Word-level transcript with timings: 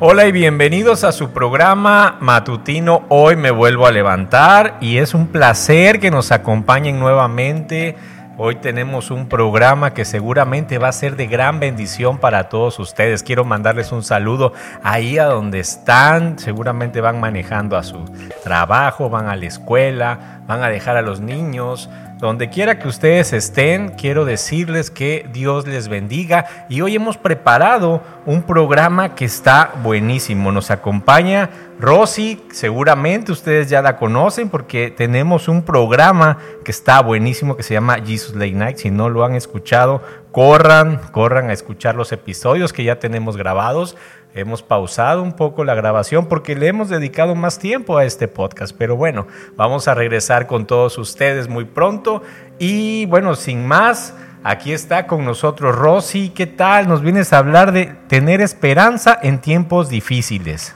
Hola 0.00 0.26
y 0.26 0.32
bienvenidos 0.32 1.04
a 1.04 1.12
su 1.12 1.30
programa 1.30 2.16
matutino. 2.20 3.04
Hoy 3.10 3.36
me 3.36 3.52
vuelvo 3.52 3.86
a 3.86 3.92
levantar 3.92 4.76
y 4.80 4.98
es 4.98 5.14
un 5.14 5.28
placer 5.28 6.00
que 6.00 6.10
nos 6.10 6.32
acompañen 6.32 6.98
nuevamente. 6.98 7.94
Hoy 8.36 8.56
tenemos 8.56 9.12
un 9.12 9.28
programa 9.28 9.94
que 9.94 10.04
seguramente 10.04 10.78
va 10.78 10.88
a 10.88 10.92
ser 10.92 11.14
de 11.14 11.28
gran 11.28 11.60
bendición 11.60 12.18
para 12.18 12.48
todos 12.48 12.80
ustedes. 12.80 13.22
Quiero 13.22 13.44
mandarles 13.44 13.92
un 13.92 14.02
saludo 14.02 14.52
ahí 14.82 15.18
a 15.18 15.26
donde 15.26 15.60
están. 15.60 16.40
Seguramente 16.40 17.00
van 17.00 17.20
manejando 17.20 17.76
a 17.76 17.84
su 17.84 18.04
trabajo, 18.42 19.08
van 19.08 19.28
a 19.28 19.36
la 19.36 19.46
escuela, 19.46 20.40
van 20.48 20.64
a 20.64 20.70
dejar 20.70 20.96
a 20.96 21.02
los 21.02 21.20
niños. 21.20 21.88
Donde 22.18 22.48
quiera 22.48 22.78
que 22.78 22.86
ustedes 22.86 23.32
estén, 23.32 23.90
quiero 23.90 24.24
decirles 24.24 24.90
que 24.90 25.28
Dios 25.32 25.66
les 25.66 25.88
bendiga 25.88 26.46
y 26.68 26.80
hoy 26.80 26.94
hemos 26.94 27.16
preparado 27.16 28.02
un 28.24 28.42
programa 28.42 29.16
que 29.16 29.24
está 29.24 29.72
buenísimo. 29.82 30.52
Nos 30.52 30.70
acompaña 30.70 31.50
Rosy, 31.80 32.40
seguramente 32.52 33.32
ustedes 33.32 33.68
ya 33.68 33.82
la 33.82 33.96
conocen 33.96 34.48
porque 34.48 34.90
tenemos 34.90 35.48
un 35.48 35.64
programa 35.64 36.38
que 36.64 36.70
está 36.70 37.02
buenísimo 37.02 37.56
que 37.56 37.64
se 37.64 37.74
llama 37.74 37.96
Jesus 37.96 38.36
Late 38.36 38.52
Night. 38.52 38.76
Si 38.76 38.90
no 38.90 39.08
lo 39.08 39.24
han 39.24 39.34
escuchado, 39.34 40.00
corran, 40.30 41.00
corran 41.10 41.50
a 41.50 41.52
escuchar 41.52 41.96
los 41.96 42.12
episodios 42.12 42.72
que 42.72 42.84
ya 42.84 43.00
tenemos 43.00 43.36
grabados. 43.36 43.96
Hemos 44.36 44.64
pausado 44.64 45.22
un 45.22 45.34
poco 45.34 45.62
la 45.62 45.76
grabación 45.76 46.26
porque 46.26 46.56
le 46.56 46.66
hemos 46.66 46.88
dedicado 46.88 47.36
más 47.36 47.60
tiempo 47.60 47.98
a 47.98 48.04
este 48.04 48.26
podcast. 48.26 48.74
Pero 48.76 48.96
bueno, 48.96 49.28
vamos 49.54 49.86
a 49.86 49.94
regresar 49.94 50.48
con 50.48 50.66
todos 50.66 50.98
ustedes 50.98 51.48
muy 51.48 51.64
pronto. 51.64 52.20
Y 52.58 53.06
bueno, 53.06 53.36
sin 53.36 53.64
más, 53.64 54.12
aquí 54.42 54.72
está 54.72 55.06
con 55.06 55.24
nosotros 55.24 55.76
Rosy. 55.76 56.30
¿Qué 56.30 56.48
tal? 56.48 56.88
Nos 56.88 57.00
vienes 57.00 57.32
a 57.32 57.38
hablar 57.38 57.70
de 57.70 57.94
tener 58.08 58.40
esperanza 58.40 59.16
en 59.22 59.40
tiempos 59.40 59.88
difíciles. 59.88 60.74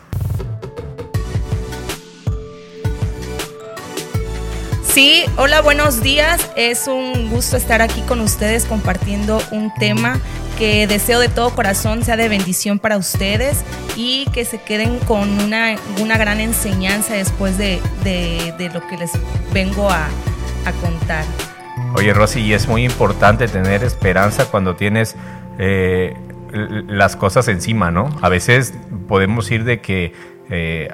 Sí, 4.85 5.25
hola, 5.37 5.63
buenos 5.63 6.01
días. 6.01 6.51
Es 6.55 6.87
un 6.87 7.29
gusto 7.29 7.57
estar 7.57 7.83
aquí 7.83 8.03
con 8.03 8.21
ustedes 8.21 8.65
compartiendo 8.67 9.41
un 9.51 9.75
tema 9.75 10.21
que 10.59 10.87
deseo 10.89 11.21
de 11.21 11.29
todo 11.29 11.51
corazón 11.51 12.03
sea 12.05 12.17
de 12.17 12.29
bendición 12.29 12.81
para 12.81 12.97
ustedes 12.97 13.65
y 13.97 14.27
que 14.33 14.45
se 14.45 14.61
queden 14.61 14.99
con 15.01 15.41
una, 15.41 15.77
una 16.01 16.19
gran 16.19 16.41
enseñanza 16.41 17.15
después 17.15 17.57
de, 17.57 17.81
de, 18.03 18.71
lo 18.75 18.87
que 18.89 18.97
les 18.97 19.13
vengo 19.53 19.89
a, 19.89 20.09
a, 20.65 20.73
contar. 20.83 21.25
Oye, 21.95 22.13
Rosy, 22.13 22.41
y 22.41 22.53
es 22.53 22.67
muy 22.67 22.85
importante 22.85 23.47
tener 23.47 23.85
esperanza 23.85 24.47
cuando 24.51 24.75
tienes 24.75 25.15
eh, 25.59 26.17
las 26.53 27.15
cosas 27.15 27.47
encima, 27.49 27.91
¿no? 27.91 28.11
A 28.21 28.29
veces 28.29 28.75
podemos 29.07 29.51
ir 29.51 29.65
de 29.65 29.81
que... 29.81 30.13
Eh, 30.51 30.89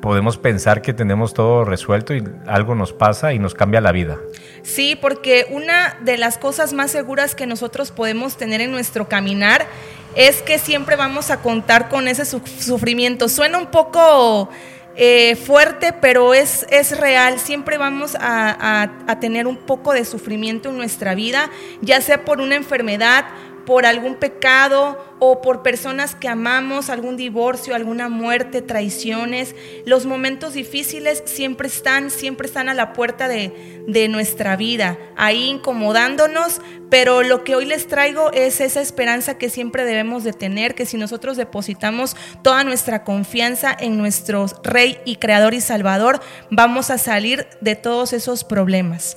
podemos 0.00 0.38
pensar 0.38 0.82
que 0.82 0.92
tenemos 0.92 1.34
todo 1.34 1.64
resuelto 1.64 2.14
y 2.14 2.24
algo 2.46 2.74
nos 2.74 2.92
pasa 2.92 3.32
y 3.32 3.38
nos 3.38 3.54
cambia 3.54 3.80
la 3.80 3.92
vida. 3.92 4.18
Sí, 4.62 4.96
porque 5.00 5.46
una 5.50 5.96
de 6.02 6.18
las 6.18 6.38
cosas 6.38 6.72
más 6.72 6.90
seguras 6.90 7.34
que 7.34 7.46
nosotros 7.46 7.90
podemos 7.90 8.36
tener 8.36 8.60
en 8.60 8.70
nuestro 8.70 9.08
caminar 9.08 9.66
es 10.14 10.42
que 10.42 10.58
siempre 10.58 10.96
vamos 10.96 11.30
a 11.30 11.40
contar 11.40 11.88
con 11.88 12.08
ese 12.08 12.24
sufrimiento. 12.24 13.28
Suena 13.28 13.58
un 13.58 13.66
poco 13.66 14.50
eh, 14.96 15.36
fuerte, 15.36 15.92
pero 15.92 16.34
es, 16.34 16.66
es 16.70 16.98
real. 16.98 17.38
Siempre 17.38 17.78
vamos 17.78 18.16
a, 18.18 18.90
a 19.06 19.20
tener 19.20 19.46
un 19.46 19.56
poco 19.56 19.92
de 19.92 20.04
sufrimiento 20.04 20.70
en 20.70 20.76
nuestra 20.76 21.14
vida, 21.14 21.50
ya 21.80 22.00
sea 22.00 22.24
por 22.24 22.40
una 22.40 22.56
enfermedad, 22.56 23.26
por 23.70 23.86
algún 23.86 24.16
pecado 24.16 24.98
o 25.20 25.40
por 25.40 25.62
personas 25.62 26.16
que 26.16 26.26
amamos, 26.26 26.90
algún 26.90 27.16
divorcio, 27.16 27.76
alguna 27.76 28.08
muerte, 28.08 28.62
traiciones. 28.62 29.54
Los 29.86 30.06
momentos 30.06 30.54
difíciles 30.54 31.22
siempre 31.24 31.68
están, 31.68 32.10
siempre 32.10 32.48
están 32.48 32.68
a 32.68 32.74
la 32.74 32.92
puerta 32.92 33.28
de, 33.28 34.08
nuestra 34.08 34.56
vida, 34.56 34.98
ahí 35.16 35.48
incomodándonos, 35.48 36.60
pero 36.90 37.22
lo 37.22 37.44
que 37.44 37.54
hoy 37.54 37.64
les 37.64 37.86
traigo 37.86 38.32
es 38.32 38.60
esa 38.60 38.80
esperanza 38.80 39.38
que 39.38 39.50
siempre 39.50 39.84
debemos 39.84 40.24
de 40.24 40.32
tener, 40.32 40.74
que 40.74 40.84
si 40.84 40.96
nosotros 40.96 41.36
depositamos 41.36 42.16
toda 42.42 42.64
nuestra 42.64 43.04
confianza 43.04 43.76
en 43.78 43.98
nuestro 43.98 44.46
Rey 44.64 44.98
y 45.04 45.14
Creador 45.14 45.54
y 45.54 45.60
Salvador, 45.60 46.18
vamos 46.50 46.90
a 46.90 46.98
salir 46.98 47.46
de 47.60 47.76
todos 47.76 48.14
esos 48.14 48.42
problemas. 48.42 49.16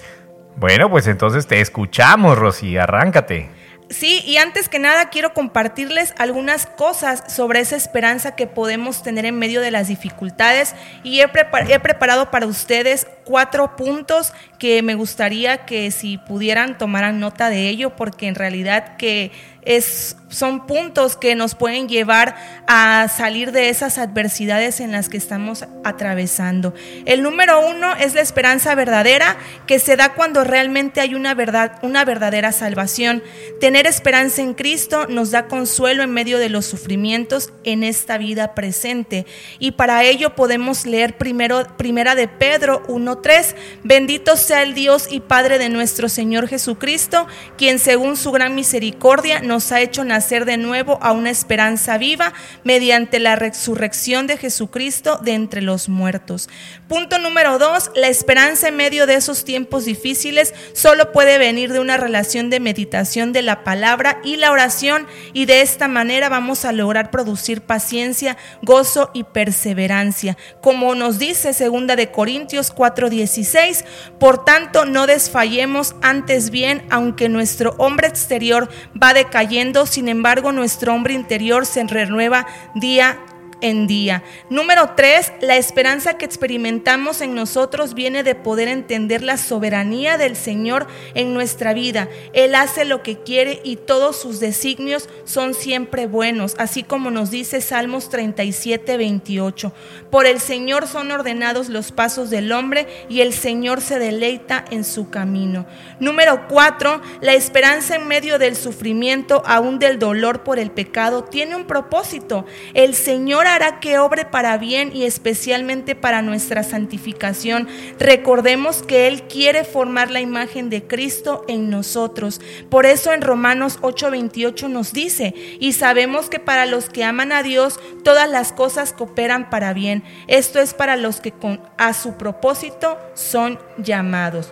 Bueno, 0.58 0.92
pues 0.92 1.08
entonces 1.08 1.48
te 1.48 1.60
escuchamos, 1.60 2.38
Rosy, 2.38 2.78
arráncate. 2.78 3.63
Sí, 3.94 4.24
y 4.26 4.38
antes 4.38 4.70
que 4.70 4.80
nada 4.80 5.10
quiero 5.10 5.34
compartirles 5.34 6.16
algunas 6.18 6.66
cosas 6.66 7.24
sobre 7.32 7.60
esa 7.60 7.76
esperanza 7.76 8.36
que 8.36 8.48
podemos 8.48 9.04
tener 9.04 9.26
en 9.26 9.38
medio 9.38 9.62
de 9.62 9.70
las 9.70 9.88
dificultades. 9.88 10.74
Y 11.04 11.22
he, 11.22 11.28
preparado 11.28 12.32
para 12.32 12.48
ustedes 12.48 13.06
cuatro 13.24 13.76
puntos 13.76 14.34
que 14.58 14.82
me 14.82 14.96
gustaría 14.96 15.66
que 15.66 15.92
si 15.92 16.18
pudieran 16.18 16.78
tomaran 16.78 17.20
nota 17.20 17.50
de 17.50 17.70
ello 17.70 17.96
porque 17.96 18.28
en 18.28 18.36
realidad 18.36 18.98
que 18.98 19.32
es, 19.62 20.18
son 20.34 20.66
puntos 20.66 21.16
que 21.16 21.36
nos 21.36 21.54
pueden 21.54 21.88
llevar 21.88 22.36
a 22.68 23.08
salir 23.08 23.52
de 23.52 23.70
esas 23.70 23.98
adversidades 23.98 24.80
en 24.80 24.92
las 24.92 25.08
que 25.08 25.18
estamos 25.18 25.66
atravesando. 25.84 26.74
El 27.06 27.22
número 27.22 27.68
uno 27.68 27.94
es 27.94 28.16
la 28.16 28.22
esperanza 28.22 28.74
verdadera 28.74 29.38
que 29.68 29.80
se 29.80 29.96
da 29.96 30.14
cuando 30.14 30.44
realmente 30.44 31.02
hay 31.02 31.14
una 31.14 31.36
verdad, 31.36 31.78
una 31.84 32.04
verdadera 32.04 32.52
salvación. 32.52 33.22
Tener 33.60 33.86
esperanza 33.86 34.42
en 34.42 34.56
Cristo 34.56 35.06
nos 35.08 35.32
da 35.32 35.48
consuelo 35.48 36.04
en 36.04 36.12
medio 36.12 36.40
de 36.40 36.50
los 36.50 36.66
sufrimientos 36.66 37.54
en 37.64 37.84
esta 37.84 38.18
vida 38.18 38.56
presente. 38.56 39.26
Y 39.60 39.72
para 39.72 40.04
ello 40.04 40.36
podemos 40.36 40.86
leer 40.86 41.18
primero, 41.18 41.68
primera 41.78 42.16
de 42.16 42.28
Pedro 42.28 42.84
1.3. 42.88 43.56
Bendito 43.84 44.36
sea 44.36 44.64
el 44.64 44.74
Dios 44.74 45.08
y 45.12 45.20
Padre 45.20 45.60
de 45.60 45.70
nuestro 45.70 46.10
Señor 46.10 46.48
Jesucristo, 46.48 47.28
quien 47.56 47.78
según 47.78 48.18
su 48.18 48.32
gran 48.32 48.56
misericordia 48.56 49.42
nos 49.42 49.72
ha 49.72 49.80
hecho 49.80 50.04
nacer 50.04 50.23
de 50.24 50.58
nuevo 50.58 51.00
a 51.02 51.12
una 51.12 51.30
esperanza 51.30 51.98
viva 51.98 52.34
mediante 52.64 53.20
la 53.20 53.36
resurrección 53.36 54.26
de 54.26 54.38
Jesucristo 54.38 55.20
de 55.22 55.34
entre 55.34 55.62
los 55.62 55.90
muertos. 55.90 56.50
Punto 56.88 57.20
número 57.20 57.60
dos, 57.60 57.92
la 57.94 58.08
esperanza 58.08 58.70
en 58.70 58.78
medio 58.78 59.06
de 59.06 59.16
esos 59.16 59.44
tiempos 59.44 59.84
difíciles 59.84 60.54
solo 60.74 61.12
puede 61.12 61.38
venir 61.38 61.74
de 61.74 61.82
una 61.82 61.98
relación 61.98 62.50
de 62.50 62.62
meditación 62.62 63.34
de 63.34 63.42
la 63.42 63.66
palabra 63.66 64.20
y 64.24 64.38
la 64.38 64.52
oración 64.52 65.08
y 65.34 65.46
de 65.46 65.62
esta 65.62 65.90
manera 65.90 66.30
vamos 66.30 66.64
a 66.64 66.72
lograr 66.72 67.12
producir 67.12 67.62
paciencia, 67.62 68.38
gozo 68.62 69.12
y 69.14 69.26
perseverancia. 69.26 70.38
Como 70.62 70.96
nos 70.96 71.20
dice 71.20 71.54
segunda 71.54 71.98
de 71.98 72.12
Corintios 72.12 72.74
4:16, 72.74 73.84
por 74.20 74.46
tanto 74.46 74.86
no 74.86 75.06
desfallemos 75.06 75.96
antes 76.02 76.50
bien, 76.50 76.86
aunque 76.90 77.28
nuestro 77.28 77.76
hombre 77.78 78.08
exterior 78.08 78.70
va 79.02 79.14
decayendo 79.14 79.86
sin 79.86 80.08
embargo 80.14 80.52
nuestro 80.52 80.94
hombre 80.94 81.14
interior 81.14 81.66
se 81.66 81.84
renueva 81.84 82.48
día 82.74 83.20
en 83.64 83.88
día. 83.88 84.24
Número 84.50 84.92
tres, 84.96 85.32
la 85.42 85.56
esperanza 85.56 86.18
que 86.18 86.26
experimentamos 86.26 87.22
en 87.22 87.34
nosotros 87.34 87.94
viene 87.94 88.22
de 88.22 88.36
poder 88.36 88.68
entender 88.68 89.24
la 89.24 89.38
soberanía 89.38 90.18
del 90.18 90.36
Señor 90.36 90.86
en 91.16 91.34
nuestra 91.34 91.74
vida. 91.74 92.10
Él 92.34 92.56
hace 92.56 92.84
lo 92.84 93.02
que 93.02 93.20
quiere 93.20 93.62
y 93.64 93.78
todos 93.78 94.20
sus 94.20 94.42
designios 94.42 95.08
son 95.24 95.54
siempre 95.54 96.08
buenos, 96.08 96.56
así 96.58 96.84
como 96.84 97.10
nos 97.10 97.32
dice 97.32 97.62
Salmos 97.62 98.10
37, 98.10 98.98
28. 98.98 99.74
Por 100.12 100.26
el 100.26 100.42
Señor 100.42 100.88
son 100.88 101.12
ordenados 101.12 101.70
los 101.70 101.94
pasos 101.94 102.30
del 102.30 102.52
hombre 102.52 102.86
y 103.08 103.22
el 103.22 103.32
Señor 103.34 103.80
se 103.80 103.98
deleita 103.98 104.66
en 104.72 104.84
su 104.84 105.10
camino. 105.10 105.66
Número 106.02 106.50
cuatro, 106.50 107.02
la 107.22 107.34
esperanza 107.34 107.96
en 107.96 108.10
medio 108.10 108.40
del 108.40 108.58
sufrimiento, 108.58 109.42
aún 109.46 109.80
del 109.80 110.00
dolor 110.00 110.44
por 110.44 110.60
el 110.60 110.70
pecado, 110.70 111.24
tiene 111.24 111.56
un 111.56 111.64
propósito. 111.64 112.46
El 112.74 112.94
Señor 112.94 113.48
que 113.80 114.00
obre 114.00 114.26
para 114.26 114.58
bien 114.58 114.96
y 114.96 115.04
especialmente 115.04 115.96
para 115.96 116.24
nuestra 116.24 116.64
santificación. 116.64 117.68
Recordemos 118.00 118.82
que 118.82 119.08
Él 119.08 119.24
quiere 119.24 119.64
formar 119.64 120.10
la 120.10 120.22
imagen 120.22 120.72
de 120.72 120.88
Cristo 120.88 121.46
en 121.48 121.70
nosotros. 121.70 122.42
Por 122.72 122.88
eso 122.88 123.14
en 123.14 123.22
Romanos 123.22 123.78
8:28 123.82 124.70
nos 124.70 124.92
dice, 124.92 125.36
y 125.60 125.74
sabemos 125.74 126.30
que 126.30 126.40
para 126.40 126.66
los 126.66 126.90
que 126.90 127.04
aman 127.04 127.32
a 127.32 127.44
Dios, 127.44 127.80
todas 128.04 128.28
las 128.28 128.52
cosas 128.52 128.92
cooperan 128.92 129.52
para 129.52 129.74
bien. 129.74 130.04
Esto 130.28 130.60
es 130.60 130.74
para 130.74 130.96
los 130.96 131.22
que 131.22 131.32
con, 131.32 131.62
a 131.78 131.94
su 131.94 132.18
propósito 132.18 132.98
son 133.14 133.60
llamados. 133.78 134.52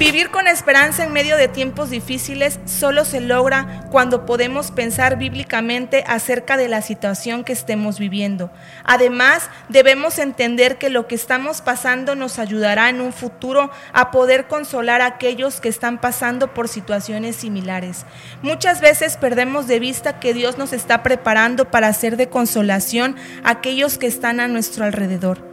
Vivir 0.00 0.30
con 0.30 0.46
esperanza 0.46 1.04
en 1.04 1.12
medio 1.12 1.36
de 1.36 1.46
tiempos 1.46 1.90
difíciles 1.90 2.58
solo 2.64 3.04
se 3.04 3.20
logra 3.20 3.84
cuando 3.90 4.24
podemos 4.24 4.70
pensar 4.70 5.18
bíblicamente 5.18 6.04
acerca 6.06 6.56
de 6.56 6.68
la 6.68 6.80
situación 6.80 7.44
que 7.44 7.52
estemos 7.52 7.98
viviendo. 7.98 8.50
Además, 8.82 9.50
debemos 9.68 10.18
entender 10.18 10.78
que 10.78 10.88
lo 10.88 11.06
que 11.06 11.14
estamos 11.14 11.60
pasando 11.60 12.14
nos 12.14 12.38
ayudará 12.38 12.88
en 12.88 13.02
un 13.02 13.12
futuro 13.12 13.70
a 13.92 14.10
poder 14.10 14.46
consolar 14.46 15.02
a 15.02 15.06
aquellos 15.06 15.60
que 15.60 15.68
están 15.68 16.00
pasando 16.00 16.54
por 16.54 16.68
situaciones 16.68 17.36
similares. 17.36 18.06
Muchas 18.40 18.80
veces 18.80 19.18
perdemos 19.18 19.66
de 19.66 19.80
vista 19.80 20.18
que 20.18 20.32
Dios 20.32 20.56
nos 20.56 20.72
está 20.72 21.02
preparando 21.02 21.70
para 21.70 21.88
hacer 21.88 22.16
de 22.16 22.30
consolación 22.30 23.16
a 23.44 23.50
aquellos 23.50 23.98
que 23.98 24.06
están 24.06 24.40
a 24.40 24.48
nuestro 24.48 24.86
alrededor. 24.86 25.49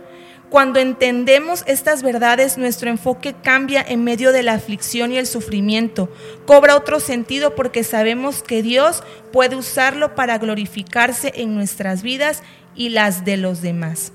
Cuando 0.50 0.80
entendemos 0.80 1.64
estas 1.68 2.04
verdades, 2.04 2.58
nuestro 2.58 2.90
enfoque 2.90 3.36
cambia 3.44 3.84
en 3.86 4.06
medio 4.06 4.32
de 4.32 4.44
la 4.44 4.54
aflicción 4.54 5.12
y 5.12 5.18
el 5.18 5.28
sufrimiento. 5.28 6.10
Cobra 6.46 6.78
otro 6.78 7.02
sentido 7.02 7.54
porque 7.54 7.84
sabemos 7.84 8.44
que 8.44 8.64
Dios 8.64 9.04
puede 9.34 9.58
usarlo 9.58 10.16
para 10.16 10.38
glorificarse 10.38 11.34
en 11.36 11.54
nuestras 11.54 12.02
vidas 12.02 12.44
y 12.76 12.90
las 12.90 13.26
de 13.26 13.36
los 13.36 13.62
demás. 13.62 14.14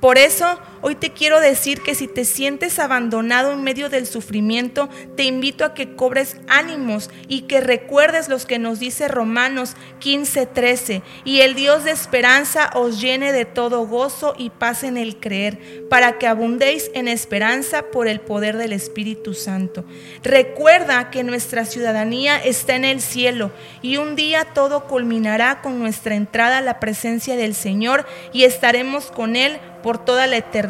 Por 0.00 0.16
eso, 0.16 0.58
hoy 0.80 0.94
te 0.94 1.10
quiero 1.10 1.40
decir 1.40 1.82
que 1.82 1.94
si 1.94 2.06
te 2.08 2.24
sientes 2.24 2.78
abandonado 2.78 3.52
en 3.52 3.62
medio 3.62 3.88
del 3.88 4.06
sufrimiento, 4.06 4.88
te 5.16 5.24
invito 5.24 5.64
a 5.64 5.74
que 5.74 5.96
cobres 5.96 6.36
ánimos 6.48 7.10
y 7.28 7.42
que 7.42 7.60
recuerdes 7.60 8.28
los 8.28 8.46
que 8.46 8.58
nos 8.58 8.78
dice 8.78 9.08
Romanos 9.08 9.74
15:13, 10.00 11.02
y 11.24 11.40
el 11.40 11.54
Dios 11.54 11.84
de 11.84 11.90
esperanza 11.90 12.70
os 12.74 13.00
llene 13.00 13.32
de 13.32 13.44
todo 13.44 13.86
gozo 13.86 14.34
y 14.36 14.50
paz 14.50 14.84
en 14.84 14.96
el 14.96 15.16
creer, 15.18 15.86
para 15.88 16.18
que 16.18 16.26
abundéis 16.26 16.90
en 16.94 17.08
esperanza 17.08 17.86
por 17.90 18.08
el 18.08 18.20
poder 18.20 18.56
del 18.56 18.72
Espíritu 18.72 19.34
Santo. 19.34 19.84
Recuerda 20.22 21.10
que 21.10 21.24
nuestra 21.24 21.64
ciudadanía 21.64 22.38
está 22.38 22.76
en 22.76 22.84
el 22.84 23.00
cielo 23.00 23.50
y 23.82 23.96
un 23.96 24.16
día 24.16 24.44
todo 24.54 24.84
culminará 24.84 25.60
con 25.62 25.78
nuestra 25.78 26.14
entrada 26.14 26.58
a 26.58 26.62
la 26.62 26.80
presencia 26.80 27.36
del 27.36 27.54
Señor 27.54 28.06
y 28.32 28.44
estaremos 28.44 29.10
con 29.10 29.36
Él 29.36 29.58
por 29.82 30.04
toda 30.04 30.26
la 30.26 30.36
eternidad. 30.36 30.67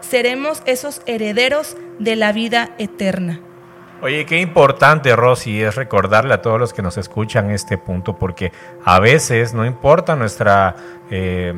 Seremos 0.00 0.62
esos 0.66 1.02
herederos 1.06 1.76
de 1.98 2.16
la 2.16 2.32
vida 2.32 2.70
eterna. 2.78 3.40
Oye, 4.02 4.26
qué 4.26 4.40
importante, 4.40 5.16
Rosy, 5.16 5.62
es 5.62 5.74
recordarle 5.74 6.34
a 6.34 6.42
todos 6.42 6.60
los 6.60 6.74
que 6.74 6.82
nos 6.82 6.98
escuchan 6.98 7.50
este 7.50 7.78
punto, 7.78 8.16
porque 8.16 8.52
a 8.84 9.00
veces 9.00 9.54
no 9.54 9.64
importa 9.64 10.16
nuestra 10.16 10.76
eh, 11.10 11.54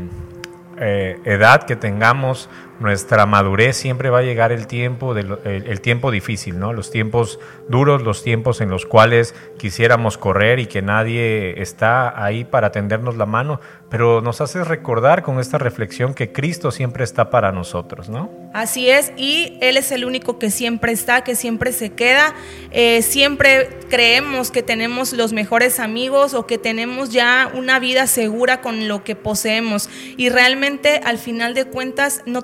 eh, 0.79 1.19
edad 1.25 1.65
que 1.65 1.75
tengamos, 1.75 2.49
nuestra 2.81 3.27
madurez, 3.27 3.77
siempre 3.77 4.11
va 4.11 4.19
a 4.19 4.23
llegar 4.23 4.53
el 4.53 4.67
tiempo, 4.67 5.17
el, 5.17 5.81
tiempo 5.81 6.11
difícil, 6.11 6.59
¿no? 6.59 6.73
Los 6.73 6.91
tiempos 6.91 7.41
duros, 7.69 8.03
los 8.03 8.23
tiempos 8.23 8.61
en 8.61 8.71
los 8.71 8.87
cuales 8.87 9.35
quisiéramos 9.59 10.19
correr 10.19 10.59
y 10.59 10.67
que 10.67 10.83
nadie 10.83 11.61
está 11.61 12.23
ahí 12.23 12.45
para 12.45 12.71
tendernos 12.71 13.17
la 13.17 13.27
mano, 13.27 13.61
pero 13.91 14.21
nos 14.21 14.41
hace 14.41 14.63
recordar 14.65 15.23
con 15.23 15.41
esta 15.41 15.59
reflexión 15.59 16.15
que 16.15 16.33
Cristo 16.33 16.71
siempre 16.71 17.05
está 17.05 17.31
para 17.31 17.53
nosotros, 17.53 18.09
¿no? 18.09 18.31
Así 18.53 18.91
es, 18.91 19.13
y 19.17 19.59
Él 19.61 19.77
es 19.77 19.91
el 19.93 20.05
único 20.05 20.39
que 20.39 20.51
siempre 20.51 20.93
está, 20.93 21.23
que 21.23 21.35
siempre 21.35 21.73
se 21.73 21.91
queda. 21.91 22.35
Eh, 22.71 23.03
siempre 23.03 23.71
creemos 23.89 24.51
que 24.51 24.63
tenemos 24.63 25.13
los 25.13 25.33
mejores 25.33 25.81
amigos 25.81 26.35
o 26.35 26.47
que 26.47 26.59
tenemos 26.59 27.11
ya 27.11 27.51
una 27.55 27.79
vida 27.79 28.07
segura 28.07 28.61
con 28.61 28.89
lo 28.89 29.05
que 29.05 29.17
poseemos. 29.17 29.89
Y 30.17 30.29
realmente 30.29 31.01
al 31.05 31.19
final 31.19 31.55
de 31.55 31.65
cuentas 31.65 32.23
no 32.27 32.43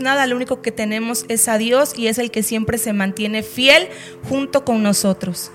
nada, 0.00 0.26
lo 0.26 0.36
único 0.36 0.62
que 0.62 0.72
tenemos 0.72 1.24
es 1.28 1.48
a 1.48 1.58
Dios 1.58 1.98
y 1.98 2.08
es 2.08 2.18
el 2.18 2.30
que 2.30 2.42
siempre 2.42 2.78
se 2.78 2.92
mantiene 2.92 3.42
fiel 3.42 3.88
junto 4.28 4.64
con 4.64 4.82
nosotros. 4.82 5.50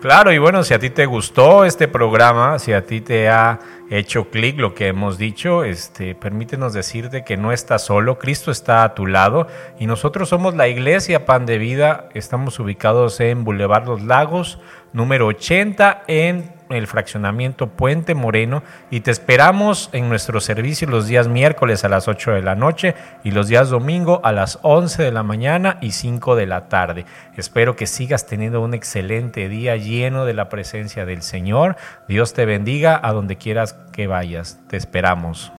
Claro, 0.00 0.32
y 0.32 0.38
bueno, 0.38 0.64
si 0.64 0.72
a 0.72 0.78
ti 0.78 0.88
te 0.88 1.04
gustó 1.04 1.66
este 1.66 1.86
programa, 1.86 2.58
si 2.58 2.72
a 2.72 2.86
ti 2.86 3.02
te 3.02 3.28
ha 3.28 3.60
hecho 3.90 4.30
clic 4.30 4.58
lo 4.58 4.74
que 4.74 4.86
hemos 4.86 5.18
dicho, 5.18 5.62
este, 5.62 6.14
permítenos 6.14 6.72
decirte 6.72 7.22
que 7.22 7.36
no 7.36 7.52
estás 7.52 7.84
solo, 7.84 8.18
Cristo 8.18 8.50
está 8.50 8.82
a 8.82 8.94
tu 8.94 9.06
lado 9.06 9.46
y 9.78 9.84
nosotros 9.84 10.30
somos 10.30 10.54
la 10.54 10.68
Iglesia 10.68 11.26
Pan 11.26 11.44
de 11.44 11.58
Vida, 11.58 12.08
estamos 12.14 12.58
ubicados 12.60 13.20
en 13.20 13.44
Boulevard 13.44 13.86
Los 13.86 14.02
Lagos, 14.02 14.58
número 14.94 15.26
80 15.26 16.04
en 16.06 16.59
el 16.70 16.86
fraccionamiento 16.86 17.68
Puente 17.68 18.14
Moreno 18.14 18.62
y 18.90 19.00
te 19.00 19.10
esperamos 19.10 19.90
en 19.92 20.08
nuestro 20.08 20.40
servicio 20.40 20.88
los 20.88 21.06
días 21.06 21.28
miércoles 21.28 21.84
a 21.84 21.88
las 21.88 22.08
8 22.08 22.32
de 22.32 22.42
la 22.42 22.54
noche 22.54 22.94
y 23.24 23.30
los 23.30 23.48
días 23.48 23.70
domingo 23.70 24.20
a 24.24 24.32
las 24.32 24.58
11 24.62 25.02
de 25.02 25.12
la 25.12 25.22
mañana 25.22 25.78
y 25.80 25.92
5 25.92 26.36
de 26.36 26.46
la 26.46 26.68
tarde. 26.68 27.06
Espero 27.36 27.76
que 27.76 27.86
sigas 27.86 28.26
teniendo 28.26 28.60
un 28.60 28.74
excelente 28.74 29.48
día 29.48 29.76
lleno 29.76 30.24
de 30.24 30.34
la 30.34 30.48
presencia 30.48 31.06
del 31.06 31.22
Señor. 31.22 31.76
Dios 32.08 32.34
te 32.34 32.44
bendiga 32.44 33.00
a 33.02 33.12
donde 33.12 33.36
quieras 33.36 33.76
que 33.92 34.06
vayas. 34.06 34.58
Te 34.68 34.76
esperamos. 34.76 35.48